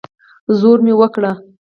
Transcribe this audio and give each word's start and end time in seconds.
زور 0.59 0.79
مې 0.85 0.93
وکړ. 0.99 1.23